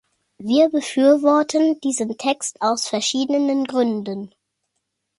[0.39, 4.33] Wir befürworten diesen Text aus verschiedenen Gründen.